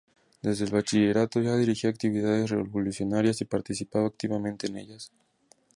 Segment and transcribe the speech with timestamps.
[0.41, 5.11] Desde el bachillerato ya dirigía actividades revolucionarias y participaba activamente en ellas.